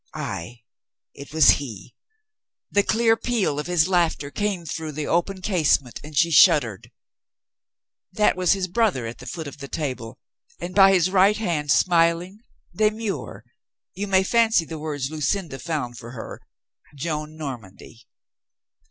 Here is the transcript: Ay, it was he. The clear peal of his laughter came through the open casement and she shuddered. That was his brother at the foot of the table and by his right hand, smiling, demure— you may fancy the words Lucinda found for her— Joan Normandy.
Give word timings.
Ay, 0.15 0.63
it 1.13 1.31
was 1.31 1.51
he. 1.61 1.93
The 2.71 2.81
clear 2.81 3.15
peal 3.15 3.59
of 3.59 3.67
his 3.67 3.87
laughter 3.87 4.31
came 4.31 4.65
through 4.65 4.93
the 4.93 5.05
open 5.05 5.43
casement 5.43 5.99
and 6.03 6.17
she 6.17 6.31
shuddered. 6.31 6.89
That 8.11 8.35
was 8.35 8.53
his 8.53 8.67
brother 8.67 9.05
at 9.05 9.19
the 9.19 9.27
foot 9.27 9.45
of 9.45 9.59
the 9.59 9.67
table 9.67 10.17
and 10.59 10.73
by 10.73 10.91
his 10.91 11.11
right 11.11 11.37
hand, 11.37 11.69
smiling, 11.69 12.39
demure— 12.75 13.45
you 13.93 14.07
may 14.07 14.23
fancy 14.23 14.65
the 14.65 14.79
words 14.79 15.11
Lucinda 15.11 15.59
found 15.59 15.99
for 15.99 16.13
her— 16.13 16.41
Joan 16.95 17.37
Normandy. 17.37 18.07